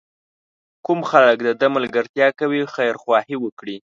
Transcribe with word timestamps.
کوم 0.85 0.99
خلک 1.09 1.37
د 1.43 1.49
ده 1.59 1.67
ملګرتیا 1.75 2.27
کوي 2.39 2.61
خیرخواهي 2.75 3.35
وکړي. 3.39 3.77